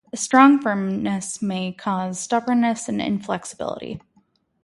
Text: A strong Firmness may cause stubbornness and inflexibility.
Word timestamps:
A 0.11 0.17
strong 0.17 0.59
Firmness 0.59 1.43
may 1.43 1.73
cause 1.73 2.19
stubbornness 2.19 2.89
and 2.89 2.99
inflexibility. 2.99 4.01